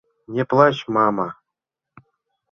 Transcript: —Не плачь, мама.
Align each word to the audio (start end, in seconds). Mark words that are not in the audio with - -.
—Не 0.35 0.43
плачь, 0.49 0.83
мама. 0.95 1.27